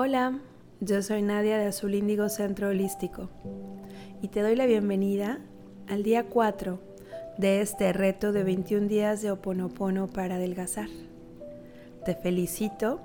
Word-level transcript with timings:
Hola, 0.00 0.38
yo 0.78 1.02
soy 1.02 1.22
Nadia 1.22 1.58
de 1.58 1.66
Azul 1.66 1.92
Índigo 1.92 2.28
Centro 2.28 2.68
Holístico 2.68 3.30
y 4.22 4.28
te 4.28 4.42
doy 4.42 4.54
la 4.54 4.64
bienvenida 4.64 5.40
al 5.88 6.04
día 6.04 6.26
4 6.26 6.78
de 7.36 7.60
este 7.62 7.92
reto 7.92 8.30
de 8.30 8.44
21 8.44 8.86
días 8.86 9.22
de 9.22 9.32
Oponopono 9.32 10.06
para 10.06 10.36
adelgazar. 10.36 10.86
Te 12.04 12.14
felicito 12.14 13.00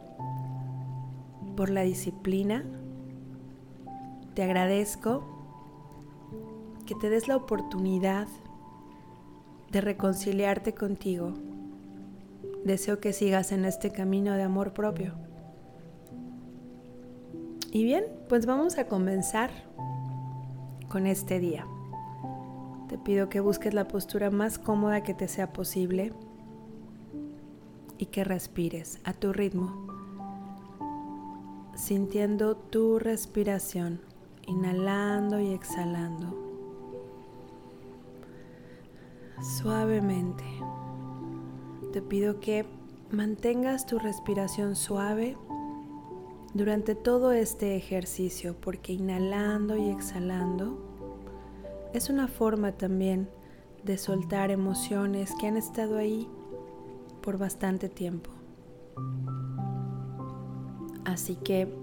por 1.58 1.72
la 1.72 1.82
disciplina, 1.82 2.64
te 4.36 4.44
agradezco 4.44 5.26
que 6.86 6.94
te 6.94 7.10
des 7.10 7.28
la 7.28 7.38
oportunidad 7.38 8.28
de 9.72 9.82
reconciliarte 9.82 10.76
contigo. 10.76 11.34
Deseo 12.64 13.00
que 13.00 13.14
sigas 13.14 13.52
en 13.52 13.66
este 13.66 13.92
camino 13.92 14.34
de 14.34 14.44
amor 14.44 14.74
propio. 14.74 15.33
Y 17.76 17.84
bien, 17.84 18.06
pues 18.30 18.46
vamos 18.46 18.78
a 18.78 18.86
comenzar 18.86 19.50
con 20.90 21.08
este 21.08 21.40
día. 21.40 21.66
Te 22.88 23.00
pido 23.00 23.30
que 23.30 23.40
busques 23.40 23.74
la 23.74 23.88
postura 23.88 24.30
más 24.30 24.60
cómoda 24.60 25.02
que 25.02 25.16
te 25.16 25.28
sea 25.28 25.52
posible 25.52 26.14
y 27.98 28.06
que 28.06 28.24
respires 28.24 29.00
a 29.06 29.14
tu 29.14 29.34
ritmo, 29.34 29.88
sintiendo 31.74 32.56
tu 32.56 33.00
respiración, 33.00 34.02
inhalando 34.46 35.40
y 35.40 35.52
exhalando. 35.52 36.38
Suavemente. 39.42 40.44
Te 41.92 42.04
pido 42.04 42.40
que 42.40 42.68
mantengas 43.10 43.88
tu 43.88 43.98
respiración 43.98 44.76
suave 44.76 45.36
durante 46.54 46.96
todo 46.96 47.32
este 47.32 47.76
ejercicio, 47.76 48.56
porque 48.60 48.94
inhalando 48.94 49.76
y 49.78 49.90
exhalando 49.90 50.78
es 51.94 52.10
una 52.10 52.28
forma 52.28 52.72
también 52.74 53.30
de 53.84 53.98
soltar 53.98 54.52
emociones 54.52 55.32
que 55.40 55.48
han 55.48 55.58
estado 55.58 55.98
ahí 55.98 56.28
por 57.22 57.38
bastante 57.38 57.90
tiempo. 57.90 58.32
Así 61.06 61.36
que 61.36 61.74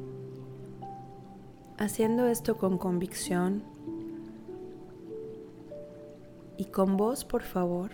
haciendo 1.78 2.26
esto 2.26 2.56
con 2.56 2.78
convicción 2.78 3.62
y 6.56 6.66
con 6.66 6.96
voz, 6.96 7.24
por 7.24 7.42
favor, 7.42 7.90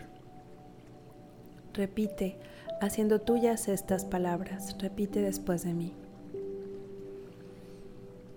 repite, 1.72 2.38
haciendo 2.80 3.20
tuyas 3.20 3.68
estas 3.68 4.05
palabras, 4.05 4.77
repite 4.80 5.20
después 5.20 5.64
de 5.64 5.74
mí. 5.74 6.05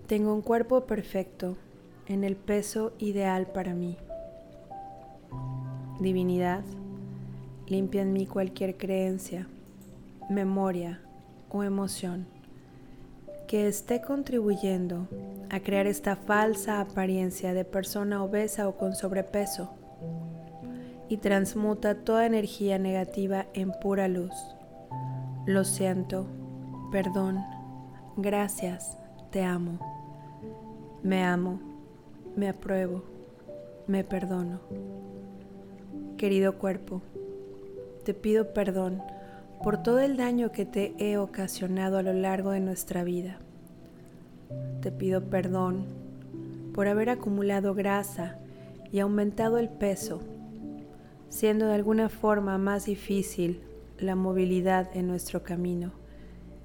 Tengo 0.10 0.34
un 0.34 0.42
cuerpo 0.42 0.88
perfecto 0.88 1.56
en 2.08 2.24
el 2.24 2.36
peso 2.36 2.94
ideal 2.98 3.46
para 3.46 3.76
mí. 3.76 3.96
Divinidad, 6.00 6.64
limpia 7.68 8.02
en 8.02 8.14
mí 8.14 8.26
cualquier 8.26 8.76
creencia, 8.76 9.46
memoria 10.28 11.00
o 11.52 11.62
emoción 11.62 12.26
que 13.48 13.68
esté 13.68 14.02
contribuyendo 14.02 15.08
a 15.52 15.60
crear 15.60 15.86
esta 15.86 16.16
falsa 16.16 16.82
apariencia 16.82 17.54
de 17.54 17.64
persona 17.64 18.24
obesa 18.24 18.68
o 18.68 18.78
con 18.78 18.96
sobrepeso 18.96 19.70
y 21.08 21.18
transmuta 21.18 21.94
toda 22.04 22.26
energía 22.26 22.80
negativa 22.80 23.46
en 23.54 23.72
pura 23.80 24.08
luz. 24.08 24.34
Lo 25.46 25.64
siento, 25.64 26.26
perdón, 26.92 27.46
gracias, 28.18 28.98
te 29.30 29.44
amo. 29.44 29.99
Me 31.02 31.24
amo, 31.24 31.62
me 32.36 32.50
apruebo, 32.50 33.04
me 33.88 34.04
perdono. 34.04 34.60
Querido 36.18 36.58
cuerpo, 36.58 37.02
te 38.04 38.14
pido 38.14 38.54
perdón 38.54 39.02
por 39.64 39.82
todo 39.82 40.00
el 40.00 40.18
daño 40.18 40.52
que 40.52 40.66
te 40.66 40.94
he 40.98 41.18
ocasionado 41.18 41.98
a 41.98 42.04
lo 42.04 42.12
largo 42.12 42.52
de 42.52 42.60
nuestra 42.60 43.06
vida. 43.06 43.40
Te 44.82 44.92
pido 44.92 45.24
perdón 45.30 45.86
por 46.74 46.90
haber 46.90 47.10
acumulado 47.10 47.74
grasa 47.74 48.38
y 48.92 49.00
aumentado 49.00 49.58
el 49.58 49.70
peso, 49.70 50.20
siendo 51.30 51.68
de 51.68 51.76
alguna 51.76 52.10
forma 52.10 52.58
más 52.58 52.88
difícil 52.88 53.62
la 53.98 54.16
movilidad 54.16 54.90
en 54.98 55.08
nuestro 55.08 55.44
camino, 55.44 55.94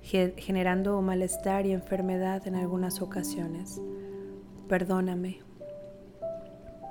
generando 0.03 1.01
malestar 1.03 1.67
y 1.67 1.73
enfermedad 1.73 2.49
en 2.49 2.57
algunas 2.57 3.01
ocasiones 3.01 3.81
perdóname, 4.69 5.41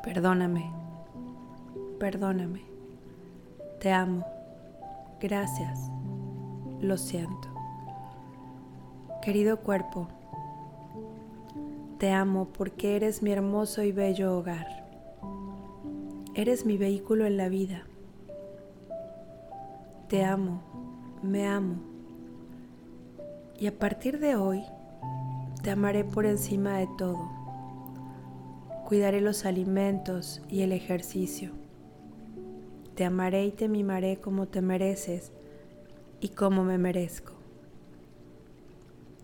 perdóname, 0.04 0.72
perdóname. 2.00 2.62
Te 3.80 3.92
amo. 3.92 4.26
Gracias. 5.20 5.90
Lo 6.82 6.98
siento. 6.98 7.50
Querido 9.22 9.58
cuerpo, 9.58 10.08
te 11.98 12.12
amo 12.12 12.50
porque 12.54 12.96
eres 12.96 13.24
mi 13.24 13.32
hermoso 13.32 13.84
y 13.84 13.92
bello 13.92 14.38
hogar. 14.38 14.68
Eres 16.36 16.66
mi 16.66 16.78
vehículo 16.78 17.26
en 17.26 17.38
la 17.38 17.50
vida. 17.50 17.84
Te 20.10 20.24
amo, 20.24 20.62
me 21.22 21.48
amo. 21.48 21.76
Y 23.60 23.68
a 23.68 23.78
partir 23.78 24.20
de 24.20 24.36
hoy, 24.36 24.64
te 25.62 25.72
amaré 25.72 26.04
por 26.04 26.26
encima 26.26 26.78
de 26.78 26.88
todo 26.98 27.43
Cuidaré 28.94 29.22
los 29.22 29.46
alimentos 29.46 30.44
y 30.50 30.62
el 30.62 30.72
ejercicio. 30.72 31.50
Te 32.94 33.06
amaré 33.06 33.44
y 33.44 33.52
te 33.52 33.68
mimaré 33.68 34.22
como 34.22 34.48
te 34.48 34.62
mereces 34.62 35.32
y 36.20 36.30
como 36.30 36.64
me 36.64 36.78
merezco. 36.78 37.34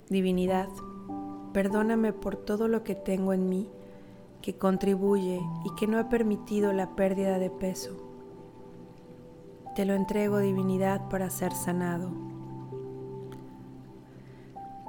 Divinidad, 0.09 0.69
perdóname 1.53 2.13
por 2.13 2.35
todo 2.35 2.67
lo 2.67 2.83
que 2.83 2.95
tengo 2.95 3.31
en 3.31 3.47
mí 3.47 3.69
que 4.41 4.55
contribuye 4.55 5.39
y 5.63 5.75
que 5.75 5.85
no 5.85 5.99
ha 5.99 6.09
permitido 6.09 6.73
la 6.73 6.95
pérdida 6.95 7.37
de 7.37 7.51
peso. 7.51 7.95
Te 9.75 9.85
lo 9.85 9.93
entrego, 9.93 10.39
divinidad, 10.39 11.09
para 11.09 11.29
ser 11.29 11.51
sanado. 11.51 12.09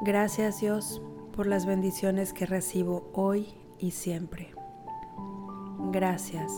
Gracias 0.01 0.63
Dios 0.63 1.03
por 1.37 1.47
las 1.47 1.67
bendiciones 1.67 2.33
que 2.33 2.47
recibo 2.47 3.11
hoy 3.13 3.47
y 3.79 3.91
siempre. 3.91 4.59
Gracias. 5.93 6.53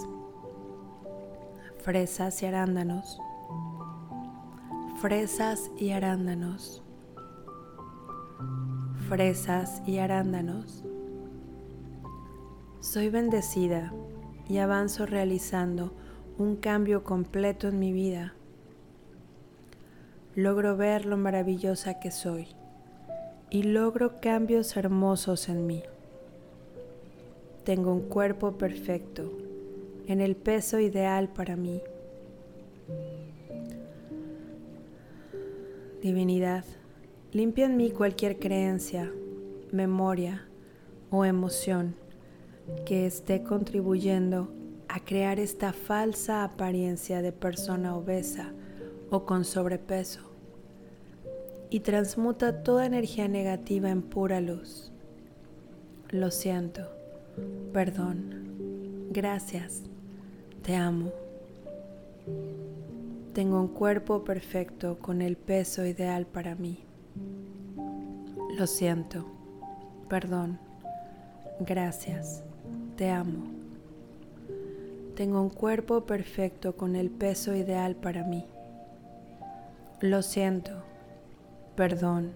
Fresas 1.79 2.43
y 2.43 2.47
arándanos. 2.47 3.19
Fresas 5.01 5.71
y 5.79 5.93
arándanos. 5.93 6.83
Fresas 9.09 9.81
y 9.87 9.99
arándanos. 9.99 10.85
Soy 12.81 13.09
bendecida 13.09 13.95
y 14.51 14.59
avanzo 14.59 15.07
realizando 15.07 15.95
un 16.37 16.57
cambio 16.57 17.03
completo 17.03 17.69
en 17.69 17.79
mi 17.79 17.95
vida. 17.95 18.35
Logro 20.35 20.77
ver 20.77 21.07
lo 21.07 21.17
maravillosa 21.17 22.01
que 22.01 22.11
soy 22.11 22.49
y 23.49 23.63
logro 23.63 24.21
cambios 24.21 24.77
hermosos 24.77 25.49
en 25.49 25.67
mí. 25.67 25.83
Tengo 27.65 27.93
un 27.93 28.01
cuerpo 28.09 28.59
perfecto, 28.59 29.31
en 30.09 30.21
el 30.21 30.35
peso 30.35 30.81
ideal 30.81 31.29
para 31.29 31.55
mí. 31.55 31.81
Divinidad, 36.03 36.65
limpia 37.31 37.67
en 37.67 37.77
mí 37.77 37.93
cualquier 37.93 38.41
creencia, 38.41 39.13
memoria 39.71 40.49
o 41.11 41.25
emoción 41.25 41.95
que 42.85 43.07
esté 43.07 43.45
contribuyendo 43.45 44.49
a 44.89 44.99
crear 44.99 45.39
esta 45.39 45.73
falsa 45.73 46.43
apariencia 46.43 47.23
de 47.23 47.31
persona 47.31 47.95
obesa 47.95 48.53
o 49.09 49.25
con 49.25 49.45
sobrepeso 49.45 50.33
y 51.71 51.79
transmuta 51.79 52.65
toda 52.65 52.87
energía 52.87 53.29
negativa 53.29 53.89
en 53.89 54.03
pura 54.03 54.41
luz. 54.41 54.91
Lo 56.11 56.33
siento 56.33 57.02
Perdón. 57.73 59.09
Gracias. 59.11 59.83
Te 60.63 60.77
amo. 60.77 61.11
Tengo 63.33 63.61
un 63.61 63.69
cuerpo 63.69 64.25
perfecto 64.25 64.99
con 64.99 65.23
el 65.23 65.37
peso 65.37 65.85
ideal 65.85 66.27
para 66.27 66.55
mí. 66.55 66.79
Lo 68.57 68.67
siento. 68.67 69.27
Perdón. 70.09 70.59
Gracias. 71.61 72.43
Te 72.97 73.11
amo. 73.11 73.45
Tengo 75.17 75.43
un 75.43 75.51
cuerpo 75.51 76.07
perfecto 76.07 76.77
con 76.77 76.97
el 76.97 77.11
peso 77.11 77.55
ideal 77.55 77.97
para 77.97 78.25
mí. 78.25 78.47
Lo 80.01 80.23
siento. 80.23 80.83
Perdón. 81.77 82.33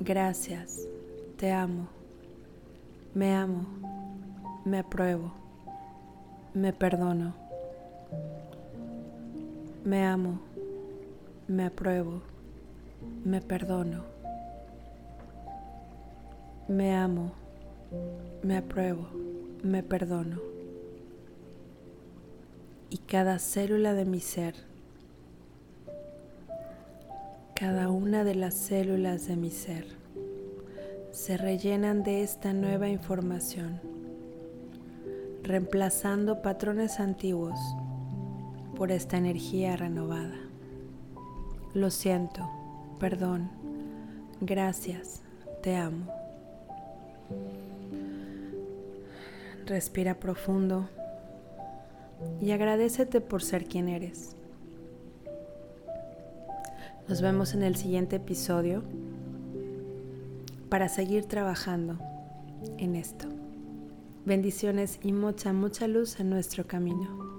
Gracias, 0.00 0.86
te 1.36 1.50
amo, 1.50 1.88
me 3.18 3.34
amo, 3.34 3.66
me 4.64 4.78
apruebo, 4.78 5.32
me 6.54 6.72
perdono. 6.72 7.34
Me 9.84 10.06
amo, 10.06 10.38
me 11.48 11.64
apruebo, 11.64 12.22
me 13.24 13.40
perdono. 13.40 14.04
Me 16.68 16.94
amo, 16.94 17.32
me 18.44 18.56
apruebo, 18.56 19.08
me 19.64 19.82
perdono. 19.82 20.38
Y 22.88 22.98
cada 22.98 23.40
célula 23.40 23.94
de 23.94 24.04
mi 24.04 24.20
ser, 24.20 24.54
cada 27.56 27.90
una 27.90 28.22
de 28.22 28.36
las 28.36 28.54
células 28.54 29.26
de 29.26 29.34
mi 29.34 29.50
ser, 29.50 29.86
se 31.18 31.36
rellenan 31.36 32.04
de 32.04 32.22
esta 32.22 32.52
nueva 32.52 32.88
información, 32.88 33.80
reemplazando 35.42 36.42
patrones 36.42 37.00
antiguos 37.00 37.58
por 38.76 38.92
esta 38.92 39.16
energía 39.16 39.76
renovada. 39.76 40.36
Lo 41.74 41.90
siento, 41.90 42.48
perdón, 43.00 43.50
gracias, 44.40 45.22
te 45.60 45.74
amo. 45.74 46.06
Respira 49.66 50.20
profundo 50.20 50.88
y 52.40 52.52
agradecete 52.52 53.20
por 53.20 53.42
ser 53.42 53.64
quien 53.64 53.88
eres. 53.88 54.36
Nos 57.08 57.20
vemos 57.20 57.54
en 57.54 57.64
el 57.64 57.74
siguiente 57.74 58.16
episodio 58.16 58.84
para 60.68 60.88
seguir 60.88 61.26
trabajando 61.26 61.98
en 62.78 62.96
esto. 62.96 63.28
Bendiciones 64.24 64.98
y 65.02 65.12
mucha, 65.12 65.52
mucha 65.52 65.88
luz 65.88 66.20
en 66.20 66.30
nuestro 66.30 66.66
camino. 66.66 67.37